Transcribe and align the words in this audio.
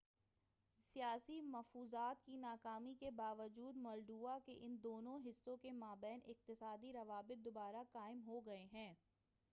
سیاسی 0.89 1.39
مفاوضات 1.49 2.23
کی 2.25 2.37
ناکامی 2.37 2.93
کے 2.99 3.11
با 3.17 3.31
وجود 3.39 3.77
مولڈووا 3.83 4.37
کے 4.45 4.55
ان 4.59 4.77
دونوں 4.83 5.19
حصوں 5.27 5.57
کے 5.61 5.71
ما 5.73 5.93
بین 6.01 6.19
اقتصادی 6.25 6.93
روابط 6.93 7.45
دوبارہ 7.45 7.83
قائم 7.93 8.21
ہو 8.27 8.45
گئے 8.45 8.65
ہیں 8.73 8.93